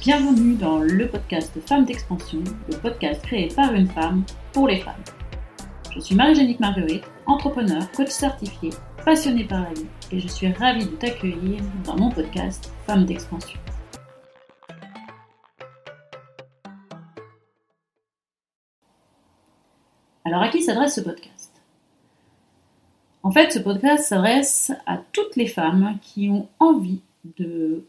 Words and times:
Bienvenue 0.00 0.54
dans 0.54 0.78
le 0.78 1.08
podcast 1.08 1.58
Femmes 1.66 1.84
d'expansion, 1.84 2.44
le 2.68 2.76
podcast 2.76 3.22
créé 3.22 3.48
par 3.48 3.74
une 3.74 3.88
femme 3.88 4.22
pour 4.52 4.68
les 4.68 4.80
femmes. 4.80 5.02
Je 5.92 5.98
suis 5.98 6.14
Marie-Génique 6.14 6.60
Marguerite, 6.60 7.04
entrepreneur, 7.26 7.90
coach 7.90 8.10
certifié, 8.10 8.70
passionnée 9.04 9.44
par 9.44 9.62
la 9.62 9.72
vie 9.72 9.86
et 10.12 10.20
je 10.20 10.28
suis 10.28 10.52
ravie 10.52 10.86
de 10.86 10.96
t'accueillir 10.96 11.60
dans 11.84 11.96
mon 11.96 12.10
podcast 12.10 12.72
Femmes 12.86 13.04
d'expansion. 13.04 13.58
Alors 20.24 20.42
à 20.42 20.48
qui 20.48 20.62
s'adresse 20.62 20.94
ce 20.94 21.00
podcast? 21.00 21.50
En 23.22 23.30
fait, 23.30 23.52
ce 23.52 23.58
podcast 23.58 24.04
s'adresse 24.04 24.72
à 24.86 24.98
toutes 25.12 25.36
les 25.36 25.46
femmes 25.46 25.98
qui 26.02 26.28
ont 26.28 26.46
envie 26.58 27.00
de 27.38 27.84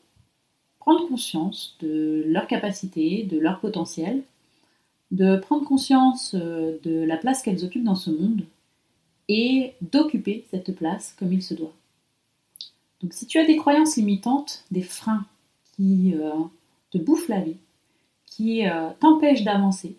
prendre 0.79 1.07
conscience 1.07 1.75
de 1.81 2.23
leurs 2.27 2.47
capacités, 2.47 3.23
de 3.23 3.37
leur 3.37 3.59
potentiel, 3.59 4.23
de 5.11 5.37
prendre 5.37 5.65
conscience 5.65 6.35
euh, 6.35 6.77
de 6.83 7.03
la 7.03 7.17
place 7.17 7.41
qu'elles 7.41 7.65
occupent 7.65 7.83
dans 7.83 7.95
ce 7.95 8.11
monde 8.11 8.43
et 9.27 9.73
d'occuper 9.81 10.45
cette 10.51 10.73
place 10.75 11.13
comme 11.19 11.33
il 11.33 11.43
se 11.43 11.53
doit. 11.53 11.73
Donc 13.01 13.13
si 13.13 13.27
tu 13.27 13.39
as 13.39 13.45
des 13.45 13.57
croyances 13.57 13.97
limitantes, 13.97 14.63
des 14.71 14.81
freins 14.81 15.25
qui 15.75 16.13
euh, 16.15 16.31
te 16.91 16.97
bouffent 16.97 17.27
la 17.27 17.41
vie, 17.41 17.57
qui 18.25 18.67
euh, 18.67 18.89
t'empêchent 18.99 19.43
d'avancer, 19.43 19.97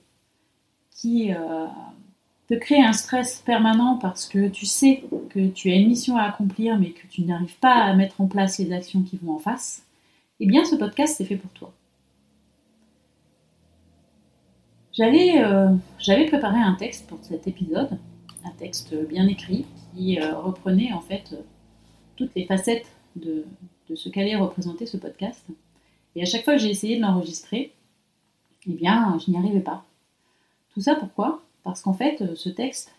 qui 0.90 1.32
te 2.48 2.54
créent 2.54 2.84
un 2.84 2.92
stress 2.92 3.40
permanent 3.44 3.96
parce 3.96 4.26
que 4.26 4.48
tu 4.48 4.66
sais 4.66 5.04
que 5.30 5.48
tu 5.48 5.70
as 5.70 5.76
une 5.76 5.88
mission 5.88 6.16
à 6.16 6.24
accomplir 6.24 6.78
mais 6.78 6.90
que 6.90 7.06
tu 7.06 7.22
n'arrives 7.22 7.58
pas 7.58 7.74
à 7.74 7.94
mettre 7.94 8.20
en 8.20 8.26
place 8.26 8.58
les 8.58 8.72
actions 8.72 9.02
qui 9.02 9.18
vont 9.22 9.34
en 9.34 9.38
face, 9.38 9.84
eh 10.40 10.46
bien 10.46 10.64
ce 10.64 10.74
podcast 10.76 11.14
c'est 11.16 11.24
fait 11.24 11.36
pour 11.36 11.50
toi. 11.52 11.72
Euh, 15.00 15.74
j'avais 15.98 16.26
préparé 16.26 16.58
un 16.58 16.74
texte 16.74 17.06
pour 17.08 17.18
cet 17.22 17.48
épisode, 17.48 17.98
un 18.44 18.50
texte 18.50 18.94
bien 19.08 19.26
écrit 19.26 19.64
qui 19.94 20.20
euh, 20.20 20.38
reprenait 20.38 20.92
en 20.92 21.00
fait 21.00 21.32
euh, 21.32 21.42
toutes 22.16 22.34
les 22.34 22.44
facettes 22.44 22.86
de, 23.16 23.46
de 23.88 23.94
ce 23.94 24.08
qu'allait 24.08 24.36
représenter 24.36 24.86
ce 24.86 24.96
podcast. 24.98 25.44
Et 26.14 26.22
à 26.22 26.26
chaque 26.26 26.44
fois 26.44 26.54
que 26.54 26.60
j'ai 26.60 26.70
essayé 26.70 26.96
de 26.96 27.02
l'enregistrer, 27.02 27.72
eh 28.66 28.72
bien 28.72 29.18
je 29.24 29.30
n'y 29.30 29.38
arrivais 29.38 29.60
pas. 29.60 29.84
Tout 30.74 30.80
ça 30.80 30.94
pourquoi? 30.94 31.42
Parce 31.64 31.82
qu'en 31.82 31.94
fait 31.94 32.34
ce 32.34 32.48
texte 32.48 32.94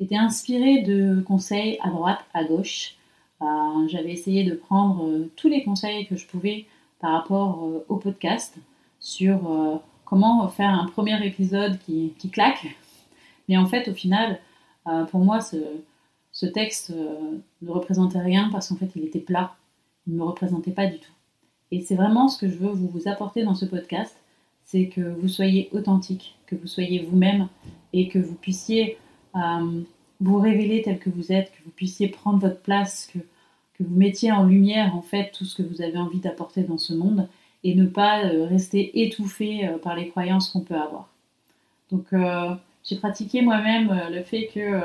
était 0.00 0.16
inspiré 0.16 0.82
de 0.82 1.22
conseils 1.26 1.78
à 1.82 1.90
droite, 1.90 2.24
à 2.34 2.44
gauche. 2.44 2.96
J'avais 3.88 4.12
essayé 4.12 4.44
de 4.44 4.54
prendre 4.54 5.28
tous 5.36 5.48
les 5.48 5.62
conseils 5.62 6.06
que 6.06 6.16
je 6.16 6.26
pouvais 6.26 6.66
par 7.04 7.12
rapport 7.12 7.62
euh, 7.62 7.84
au 7.90 7.96
podcast 7.96 8.56
sur 8.98 9.50
euh, 9.50 9.76
comment 10.06 10.48
faire 10.48 10.70
un 10.70 10.86
premier 10.86 11.22
épisode 11.26 11.78
qui, 11.80 12.14
claque. 12.32 12.66
Mais 13.46 13.58
en 13.58 13.66
fait, 13.66 13.88
au 13.88 13.92
final, 13.92 14.40
euh, 14.86 15.04
pour 15.04 15.20
moi, 15.20 15.40
ce, 15.42 16.46
texte 16.46 16.94
ne 17.60 17.70
représentait 17.70 18.20
rien 18.20 18.48
parce 18.50 18.68
qu'en 18.68 18.76
fait, 18.76 18.90
il 18.96 19.04
était 19.04 19.20
plat. 19.20 19.54
Il 20.06 20.14
ne 20.14 20.20
me 20.20 20.24
représentait 20.24 20.70
pas 20.70 20.86
du 20.86 20.98
tout. 20.98 21.12
Et 21.70 21.82
c'est 21.82 21.94
vraiment 21.94 22.28
ce 22.28 22.38
que 22.38 22.48
je 22.48 22.56
veux 22.56 22.70
vous 22.70 23.06
apporter 23.06 23.44
dans 23.44 23.54
ce 23.54 23.66
podcast, 23.66 24.16
c'est 24.64 24.86
que 24.86 25.02
vous 25.02 25.28
soyez 25.28 25.68
authentique, 25.72 26.36
que 26.46 26.56
vous 26.56 26.66
soyez 26.66 27.00
vous-même 27.00 27.48
et 27.94 28.08
que 28.08 28.18
vous 28.18 28.34
puissiez 28.34 28.98
vous 30.20 30.38
révéler 30.38 30.82
tel 30.82 30.98
que 30.98 31.10
vous 31.10 31.32
êtes, 31.32 31.50
que 31.52 31.64
vous 31.64 31.70
puissiez 31.70 32.08
prendre 32.08 32.38
votre 32.38 32.60
place, 32.60 33.08
que 33.12 33.18
que 33.76 33.82
vous 33.82 33.94
mettiez 33.94 34.32
en 34.32 34.44
lumière 34.44 34.94
en 34.96 35.02
fait 35.02 35.32
tout 35.32 35.44
ce 35.44 35.54
que 35.54 35.62
vous 35.62 35.82
avez 35.82 35.98
envie 35.98 36.20
d'apporter 36.20 36.62
dans 36.62 36.78
ce 36.78 36.94
monde 36.94 37.28
et 37.64 37.74
ne 37.74 37.86
pas 37.86 38.24
euh, 38.24 38.46
rester 38.46 39.02
étouffé 39.02 39.66
euh, 39.66 39.78
par 39.78 39.96
les 39.96 40.08
croyances 40.08 40.50
qu'on 40.50 40.60
peut 40.60 40.76
avoir. 40.76 41.08
Donc 41.90 42.06
euh, 42.12 42.54
j'ai 42.84 42.96
pratiqué 42.96 43.42
moi-même 43.42 44.08
le 44.10 44.22
fait 44.22 44.46
que 44.46 44.80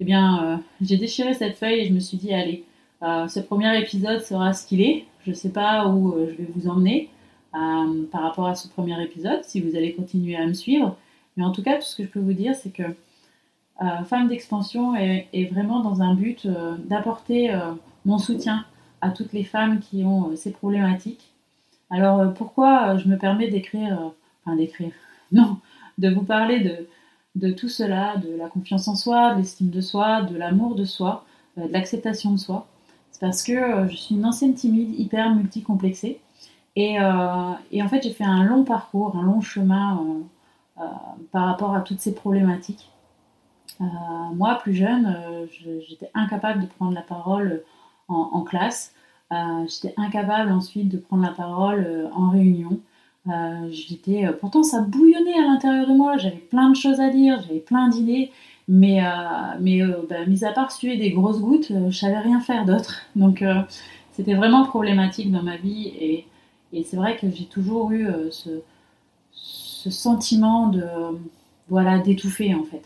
eh 0.00 0.04
bien 0.04 0.62
j'ai 0.80 0.96
déchiré 0.96 1.34
cette 1.34 1.56
feuille 1.56 1.80
et 1.80 1.86
je 1.86 1.92
me 1.92 2.00
suis 2.00 2.16
dit 2.16 2.32
allez 2.32 2.64
ce 3.02 3.40
premier 3.40 3.78
épisode 3.78 4.20
sera 4.22 4.52
ce 4.52 4.66
qu'il 4.66 4.80
est. 4.80 5.04
Je 5.24 5.30
ne 5.30 5.34
sais 5.34 5.50
pas 5.50 5.86
où 5.88 6.14
je 6.18 6.34
vais 6.34 6.48
vous 6.54 6.68
emmener 6.68 7.10
par 7.52 8.22
rapport 8.22 8.46
à 8.46 8.54
ce 8.54 8.68
premier 8.68 9.02
épisode 9.02 9.44
si 9.44 9.60
vous 9.60 9.76
allez 9.76 9.92
continuer 9.92 10.36
à 10.36 10.46
me 10.46 10.54
suivre. 10.54 10.96
Mais 11.36 11.44
en 11.44 11.52
tout 11.52 11.62
cas 11.62 11.76
tout 11.76 11.84
ce 11.84 11.96
que 11.96 12.04
je 12.04 12.08
peux 12.08 12.20
vous 12.20 12.32
dire 12.32 12.54
c'est 12.54 12.70
que 12.70 12.84
Femme 14.06 14.28
d'expansion 14.28 14.94
est, 14.94 15.50
vraiment 15.52 15.80
dans 15.80 16.00
un 16.00 16.14
but 16.14 16.48
d'apporter 16.86 17.54
mon 18.06 18.16
soutien 18.16 18.64
à 19.00 19.10
toutes 19.10 19.32
les 19.32 19.44
femmes 19.44 19.80
qui 19.80 20.04
ont 20.04 20.30
euh, 20.30 20.36
ces 20.36 20.50
problématiques. 20.50 21.32
Alors 21.90 22.20
euh, 22.20 22.28
pourquoi 22.28 22.88
euh, 22.88 22.98
je 22.98 23.08
me 23.08 23.16
permets 23.16 23.48
d'écrire, 23.48 24.12
enfin 24.44 24.56
d'écrire, 24.56 24.92
non, 25.32 25.58
de 25.98 26.08
vous 26.08 26.22
parler 26.22 26.60
de, 26.60 26.88
de 27.34 27.52
tout 27.52 27.68
cela, 27.68 28.16
de 28.16 28.34
la 28.36 28.48
confiance 28.48 28.88
en 28.88 28.94
soi, 28.94 29.34
de 29.34 29.38
l'estime 29.38 29.70
de 29.70 29.80
soi, 29.80 30.22
de 30.22 30.36
l'amour 30.36 30.74
de 30.74 30.84
soi, 30.84 31.24
de 31.56 31.70
l'acceptation 31.70 32.32
de 32.32 32.38
soi. 32.38 32.66
C'est 33.12 33.20
parce 33.20 33.42
que 33.42 33.88
je 33.88 33.96
suis 33.96 34.14
une 34.14 34.26
ancienne 34.26 34.54
timide, 34.54 34.98
hyper 34.98 35.34
multicomplexée. 35.34 36.20
Et, 36.78 36.96
et 37.72 37.82
en 37.82 37.88
fait, 37.88 38.02
j'ai 38.02 38.12
fait 38.12 38.24
un 38.24 38.44
long 38.44 38.62
parcours, 38.62 39.16
un 39.16 39.22
long 39.22 39.40
chemin 39.40 40.06
par 41.32 41.46
rapport 41.46 41.74
à 41.74 41.80
toutes 41.80 42.00
ces 42.00 42.14
problématiques. 42.14 42.90
moi, 43.80 44.56
plus 44.62 44.74
jeune, 44.74 45.16
j'étais 45.88 46.10
incapable 46.14 46.62
de 46.62 46.66
prendre 46.66 46.92
la 46.92 47.02
parole 47.02 47.62
en, 48.08 48.42
classe. 48.42 48.92
Euh, 49.32 49.66
j'étais 49.66 49.94
incapable 49.96 50.52
ensuite 50.52 50.88
de 50.88 50.98
prendre 50.98 51.22
la 51.22 51.32
parole 51.32 51.84
euh, 51.86 52.08
en 52.14 52.30
réunion. 52.30 52.80
Euh, 53.28 53.68
j'étais, 53.70 54.28
pourtant, 54.40 54.62
ça 54.62 54.82
bouillonnait 54.82 55.38
à 55.38 55.42
l'intérieur 55.42 55.88
de 55.88 55.94
moi. 55.94 56.16
J'avais 56.16 56.36
plein 56.36 56.70
de 56.70 56.76
choses 56.76 57.00
à 57.00 57.10
dire, 57.10 57.42
j'avais 57.42 57.58
plein 57.58 57.88
d'idées, 57.88 58.30
mais, 58.68 59.00
mais 59.60 59.80
bah, 60.08 60.24
mis 60.26 60.44
à 60.44 60.52
part 60.52 60.70
suer 60.70 60.96
des 60.96 61.10
grosses 61.10 61.40
gouttes, 61.40 61.72
je 61.88 61.96
savais 61.96 62.18
rien 62.18 62.40
faire 62.40 62.64
d'autre. 62.64 63.02
Donc, 63.16 63.44
c'était 64.12 64.34
vraiment 64.34 64.64
problématique 64.64 65.32
dans 65.32 65.42
ma 65.42 65.56
vie, 65.56 65.88
et, 65.88 66.26
et 66.72 66.84
c'est 66.84 66.96
vrai 66.96 67.16
que 67.16 67.28
j'ai 67.28 67.46
toujours 67.46 67.90
eu 67.90 68.08
ce, 68.30 68.50
ce, 69.86 69.90
sentiment 69.90 70.68
de 70.68 70.84
voilà 71.68 71.98
d'étouffer 71.98 72.54
en 72.54 72.64
fait. 72.64 72.82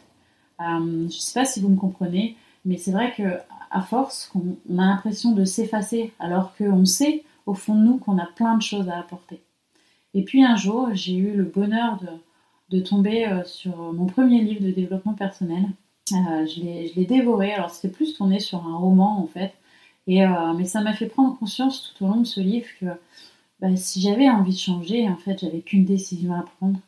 je 0.59 1.05
ne 1.05 1.09
sais 1.09 1.39
pas 1.39 1.45
si 1.45 1.61
vous 1.61 1.69
me 1.69 1.77
comprenez, 1.77 2.37
mais 2.65 2.77
c'est 2.77 2.93
vrai 2.93 3.13
que 3.17 3.23
à 3.71 3.83
force, 3.83 4.33
on, 4.35 4.79
a 4.79 4.87
l'impression 4.87 5.33
de 5.33 5.45
s'effacer, 5.45 6.13
alors 6.19 6.57
qu'on 6.57 6.85
sait 6.85 7.25
au 7.47 7.55
fond 7.55 7.75
de 7.75 7.81
nous 7.81 7.99
qu'on 7.99 8.19
a 8.19 8.27
plein 8.27 8.57
de 8.57 8.63
choses 8.63 8.89
à 8.89 8.99
apporter. 8.99 9.41
Et 10.15 10.25
puis 10.25 10.45
un 10.45 10.57
jour, 10.57 10.89
j'ai 10.93 11.15
eu 11.15 11.33
le 11.37 11.45
bonheur 11.45 12.01
de, 12.69 12.81
tomber 12.81 13.27
euh, 13.27 13.45
sur 13.45 13.77
mon 13.93 14.07
premier 14.07 14.43
livre 14.43 14.65
de 14.65 14.71
développement 14.71 15.15
personnel. 15.15 15.65
Euh, 16.13 16.47
je 16.47 16.61
l'ai 16.61 17.07
dévoré, 17.07 17.53
alors 17.53 17.71
c'était 17.71 17.93
plus 17.93 18.15
tourné 18.15 18.41
sur 18.41 18.65
un 18.67 18.77
roman 18.77 19.21
en 19.21 19.27
fait, 19.27 19.55
et, 20.07 20.25
euh, 20.25 20.53
mais 20.57 20.65
ça 20.65 20.81
m'a 20.81 20.93
fait 20.93 21.07
prendre 21.07 21.39
conscience 21.39 21.95
tout 21.95 22.05
au 22.05 22.09
long 22.09 22.21
de 22.21 22.27
ce 22.27 22.41
livre 22.41 22.67
que 22.81 22.87
bah, 23.61 23.77
si 23.77 24.01
j'avais 24.01 24.29
envie 24.29 24.55
de 24.55 24.59
changer, 24.59 25.09
en 25.09 25.17
fait, 25.17 25.39
j'avais 25.39 25.61
qu'une 25.61 25.85
décision 25.85 26.35
à 26.35 26.43
prendre. 26.43 26.81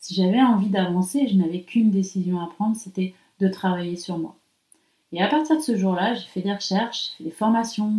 Si 0.00 0.14
j'avais 0.14 0.40
envie 0.40 0.70
d'avancer, 0.70 1.28
je 1.28 1.36
n'avais 1.36 1.60
qu'une 1.60 1.90
décision 1.90 2.40
à 2.40 2.46
prendre, 2.46 2.74
c'était 2.74 3.14
de 3.38 3.48
travailler 3.48 3.96
sur 3.96 4.18
moi. 4.18 4.34
Et 5.12 5.22
à 5.22 5.28
partir 5.28 5.56
de 5.56 5.62
ce 5.62 5.76
jour-là, 5.76 6.14
j'ai 6.14 6.26
fait 6.26 6.40
des 6.40 6.52
recherches, 6.52 7.10
j'ai 7.10 7.16
fait 7.18 7.24
des 7.24 7.36
formations, 7.36 7.92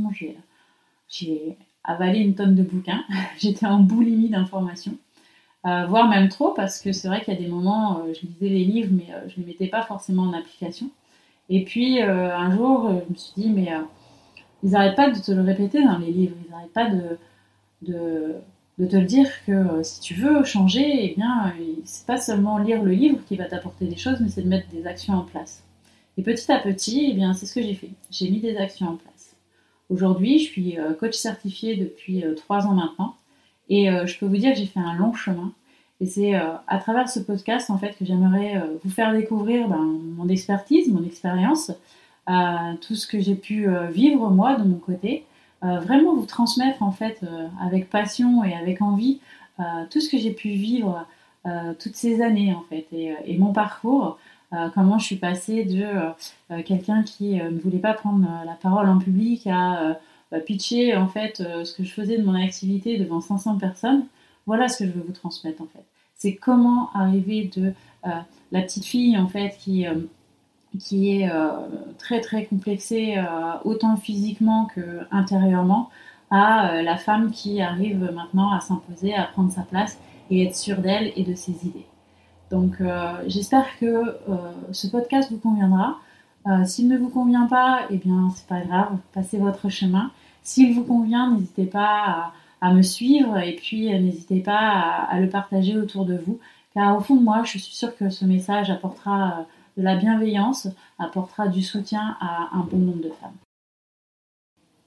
j'ai 1.08 1.58
avalé 1.84 2.20
une 2.20 2.34
tonne 2.34 2.56
de 2.56 2.64
bouquins, 2.64 3.04
j'étais 3.38 3.68
en 3.68 3.80
boulimie 3.80 4.30
d'informations, 4.30 4.98
euh, 5.68 5.86
voire 5.86 6.08
même 6.08 6.30
trop, 6.30 6.52
parce 6.54 6.82
que 6.82 6.92
c'est 6.92 7.08
vrai 7.08 7.24
qu'il 7.24 7.36
y 7.36 7.38
a 7.38 7.40
des 7.40 7.48
moments, 7.48 8.00
euh, 8.00 8.14
je 8.14 8.26
lisais 8.26 8.50
les 8.50 8.66
livres, 8.66 8.92
mais 8.92 9.14
euh, 9.14 9.30
je 9.30 9.40
ne 9.40 9.46
les 9.46 9.52
mettais 9.52 9.68
pas 9.68 9.84
forcément 9.84 10.24
en 10.24 10.34
application. 10.34 10.90
Et 11.50 11.66
puis 11.66 12.02
un 12.02 12.56
jour, 12.56 12.90
je 12.90 13.12
me 13.12 13.18
suis 13.18 13.34
dit, 13.36 13.50
mais 13.50 13.70
ils 14.64 14.72
n'arrêtent 14.72 14.96
pas 14.96 15.10
de 15.10 15.20
te 15.20 15.32
le 15.34 15.42
répéter 15.42 15.84
dans 15.84 15.98
les 15.98 16.12
livres, 16.12 16.36
ils 16.46 16.50
n'arrêtent 16.50 16.72
pas 16.72 16.90
de, 16.90 17.18
de, 17.82 18.36
de, 18.78 18.86
te 18.86 18.96
le 18.96 19.06
dire 19.06 19.28
que 19.46 19.84
si 19.84 20.00
tu 20.02 20.14
veux 20.16 20.44
changer, 20.44 21.12
eh 21.12 21.16
bien, 21.16 21.54
c'est 21.86 22.06
pas 22.06 22.18
seulement 22.18 22.58
lire 22.58 22.82
le 22.84 22.92
livre 22.92 23.20
qui 23.28 23.36
va 23.36 23.46
t'apporter 23.46 23.86
des 23.86 23.98
choses, 23.98 24.20
mais 24.20 24.30
c'est 24.30 24.42
de 24.42 24.48
mettre 24.48 24.68
des 24.70 24.88
actions 24.88 25.14
en 25.14 25.24
place. 25.24 25.64
Et 26.18 26.24
petit 26.24 26.52
à 26.52 26.60
petit, 26.60 27.10
eh 27.12 27.14
bien, 27.14 27.34
c'est 27.34 27.46
ce 27.46 27.56
que 27.56 27.62
j'ai 27.62 27.74
fait. 27.74 27.90
J'ai 28.10 28.30
mis 28.30 28.40
des 28.40 28.58
actions 28.58 28.88
en 28.88 28.96
place. 28.96 29.36
Aujourd'hui, 29.90 30.40
je 30.40 30.46
suis 30.46 30.80
euh, 30.80 30.94
coach 30.94 31.16
certifié 31.16 31.76
depuis 31.76 32.24
euh, 32.24 32.34
trois 32.34 32.66
ans 32.66 32.74
maintenant. 32.74 33.16
Et 33.70 33.90
euh, 33.90 34.06
je 34.06 34.18
peux 34.18 34.26
vous 34.26 34.38
dire 34.38 34.54
que 34.54 34.60
j'ai 34.60 34.66
fait 34.66 34.80
un 34.80 34.96
long 34.96 35.14
chemin. 35.14 35.52
Et 36.00 36.06
c'est 36.06 36.34
à 36.34 36.80
travers 36.80 37.08
ce 37.08 37.20
podcast, 37.20 37.70
en 37.70 37.78
fait, 37.78 37.96
que 37.96 38.06
j'aimerais 38.06 38.60
vous 38.84 38.90
faire 38.90 39.14
découvrir 39.14 39.68
ben, 39.68 40.00
mon 40.18 40.28
expertise, 40.30 40.88
mon 40.92 41.06
expérience, 41.06 41.72
tout 42.26 42.96
ce 42.96 43.06
que 43.06 43.20
j'ai 43.20 43.36
pu 43.36 43.68
vivre 43.92 44.32
moi 44.32 44.56
de 44.56 44.64
mon 44.64 44.80
côté. 44.80 45.26
Vraiment 45.62 46.16
vous 46.16 46.26
transmettre, 46.26 46.82
en 46.82 46.92
fait, 46.92 47.22
avec 47.62 47.90
passion 47.90 48.44
et 48.44 48.54
avec 48.54 48.82
envie, 48.82 49.20
tout 49.90 50.02
ce 50.02 50.10
que 50.10 50.18
j'ai 50.18 50.32
pu 50.32 50.50
vivre 50.50 51.06
toutes 51.80 51.96
ces 51.96 52.22
années, 52.22 52.54
en 52.54 52.64
fait, 52.70 52.88
et, 52.92 53.14
et 53.26 53.38
mon 53.38 53.54
parcours 53.54 54.18
comment 54.74 55.00
je 55.00 55.06
suis 55.06 55.16
passée 55.16 55.64
de 55.64 56.62
quelqu'un 56.64 57.04
qui 57.04 57.36
ne 57.36 57.60
voulait 57.60 57.80
pas 57.80 57.94
prendre 57.94 58.28
la 58.46 58.54
parole 58.54 58.90
en 58.90 59.00
public 59.00 59.48
à 59.48 59.98
pitcher 60.46 60.96
en 60.96 61.08
fait 61.08 61.38
ce 61.38 61.74
que 61.74 61.84
je 61.84 61.92
faisais 61.92 62.18
de 62.18 62.24
mon 62.24 62.36
activité 62.36 62.98
devant 62.98 63.22
500 63.22 63.58
personnes. 63.58 64.06
Voilà 64.46 64.68
ce 64.68 64.80
que 64.80 64.86
je 64.90 64.92
veux 64.92 65.04
vous 65.06 65.14
transmettre 65.14 65.62
en 65.62 65.68
fait. 65.68 65.84
C'est 66.16 66.36
comment 66.36 66.90
arriver 66.94 67.50
de 67.56 67.74
la 68.04 68.62
petite 68.62 68.86
fille 68.86 69.18
en 69.18 69.28
fait 69.28 69.56
qui 69.60 69.86
qui 70.80 71.22
est 71.22 71.30
très 71.98 72.22
très 72.22 72.46
complexée 72.46 73.16
autant 73.66 73.98
physiquement 73.98 74.68
que 74.74 75.00
intérieurement 75.12 75.90
à 76.30 76.82
la 76.82 76.96
femme 76.96 77.32
qui 77.32 77.62
arrive 77.62 78.10
maintenant 78.14 78.54
à 78.54 78.62
s'imposer, 78.62 79.14
à 79.14 79.24
prendre 79.24 79.52
sa 79.52 79.64
place 79.64 80.00
et 80.30 80.46
être 80.46 80.56
sûre 80.56 80.78
d'elle 80.78 81.12
et 81.16 81.24
de 81.24 81.36
ses 81.36 81.66
idées. 81.66 81.86
Donc 82.52 82.82
j'espère 83.28 83.66
que 83.80 84.18
ce 84.72 84.88
podcast 84.88 85.30
vous 85.32 85.40
conviendra. 85.40 85.98
S'il 86.66 86.88
ne 86.88 86.98
vous 86.98 87.10
convient 87.10 87.48
pas, 87.48 87.82
eh 87.90 87.98
bien 87.98 88.30
c'est 88.34 88.48
pas 88.48 88.62
grave, 88.62 88.98
passez 89.14 89.38
votre 89.38 89.70
chemin. 89.70 90.12
S'il 90.44 90.74
vous 90.74 90.84
convient, 90.84 91.32
n'hésitez 91.32 91.66
pas 91.66 92.34
à, 92.62 92.74
me 92.74 92.82
suivre 92.82 93.38
et 93.40 93.56
puis 93.56 93.88
n'hésitez 93.88 94.40
pas 94.40 94.58
à, 95.10 95.20
le 95.20 95.30
partager 95.30 95.78
autour 95.78 96.06
de 96.06 96.18
vous. 96.18 96.40
Car 96.74 96.98
au 96.98 97.02
fond 97.02 97.16
de 97.16 97.24
moi, 97.24 97.44
je 97.44 97.58
suis 97.58 97.62
sûre 97.62 97.96
que 97.96 98.10
ce 98.10 98.26
message 98.26 98.70
apportera 98.70 99.46
de 99.78 99.84
la 99.84 99.96
bienveillance, 99.96 100.68
apportera 101.00 101.48
du 101.48 101.62
soutien 101.62 102.18
à 102.20 102.50
un 102.54 102.62
bon 102.62 102.78
nombre 102.78 103.02
de 103.02 103.10
femmes. 103.10 103.36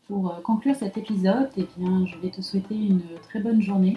Pour 0.06 0.30
euh, 0.30 0.40
conclure 0.42 0.76
cet 0.76 0.98
épisode, 0.98 1.48
eh 1.56 1.66
bien, 1.78 2.06
je 2.06 2.18
vais 2.18 2.30
te 2.30 2.42
souhaiter 2.42 2.74
une 2.74 3.02
très 3.22 3.40
bonne 3.40 3.62
journée, 3.62 3.96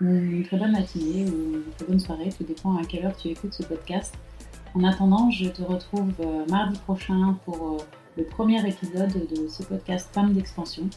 une 0.00 0.44
très 0.44 0.56
bonne 0.56 0.72
matinée 0.72 1.24
ou 1.24 1.54
une 1.54 1.72
très 1.76 1.86
bonne 1.86 2.00
soirée, 2.00 2.30
tout 2.36 2.44
dépend 2.44 2.76
à 2.76 2.84
quelle 2.84 3.06
heure 3.06 3.16
tu 3.16 3.28
écoutes 3.28 3.54
ce 3.54 3.62
podcast. 3.62 4.16
En 4.74 4.82
attendant, 4.82 5.30
je 5.30 5.48
te 5.48 5.62
retrouve 5.62 6.12
euh, 6.20 6.44
mardi 6.50 6.78
prochain 6.80 7.38
pour 7.44 7.74
euh, 7.74 7.76
le 8.16 8.24
premier 8.24 8.66
épisode 8.68 9.12
de 9.12 9.46
ce 9.46 9.62
podcast 9.62 10.12
Femmes 10.12 10.32
d'expansion. 10.32 10.90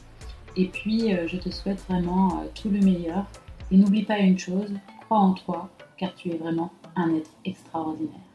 Et 0.55 0.65
puis, 0.65 1.11
je 1.27 1.37
te 1.37 1.51
souhaite 1.51 1.79
vraiment 1.87 2.43
tout 2.55 2.69
le 2.69 2.79
meilleur. 2.79 3.25
Et 3.69 3.77
n'oublie 3.77 4.03
pas 4.03 4.17
une 4.17 4.39
chose, 4.39 4.73
crois 5.05 5.19
en 5.19 5.33
toi, 5.33 5.69
car 5.97 6.15
tu 6.15 6.29
es 6.29 6.37
vraiment 6.37 6.71
un 6.95 7.13
être 7.13 7.29
extraordinaire. 7.45 8.26